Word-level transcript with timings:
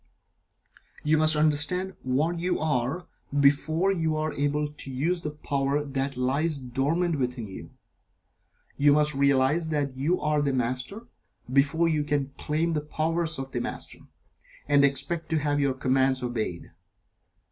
You 1.03 1.19
must 1.19 1.35
understand 1.35 1.93
what 2.01 2.39
you 2.39 2.57
are, 2.57 3.05
before 3.39 3.91
you 3.91 4.15
are 4.15 4.33
able 4.33 4.67
to 4.67 4.89
use 4.89 5.21
the 5.21 5.29
power 5.29 5.85
that 5.85 6.17
lies 6.17 6.57
dormant 6.57 7.19
within 7.19 7.47
you. 7.47 7.69
You 8.77 8.93
must 8.93 9.13
realize 9.13 9.67
that 9.67 9.95
you 9.95 10.19
are 10.19 10.41
the 10.41 10.53
Master, 10.53 11.05
before 11.53 11.87
you 11.87 12.03
can 12.03 12.31
claim 12.39 12.71
the 12.71 12.81
powers 12.81 13.37
of 13.37 13.51
the 13.51 13.61
Master, 13.61 13.99
and 14.67 14.83
expect 14.83 15.29
to 15.29 15.37
have 15.37 15.59
your 15.59 15.75
commands 15.75 16.23
obeyed. 16.23 16.71